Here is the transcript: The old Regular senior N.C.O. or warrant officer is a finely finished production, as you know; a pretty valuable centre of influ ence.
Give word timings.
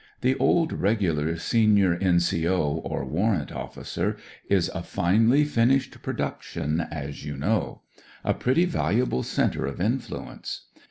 The 0.21 0.35
old 0.39 0.73
Regular 0.73 1.37
senior 1.37 1.93
N.C.O. 2.01 2.81
or 2.83 3.05
warrant 3.05 3.51
officer 3.51 4.17
is 4.49 4.71
a 4.73 4.81
finely 4.81 5.43
finished 5.45 6.01
production, 6.01 6.81
as 6.89 7.23
you 7.23 7.37
know; 7.37 7.81
a 8.23 8.33
pretty 8.33 8.65
valuable 8.65 9.21
centre 9.21 9.67
of 9.67 9.77
influ 9.77 10.31
ence. 10.37 10.61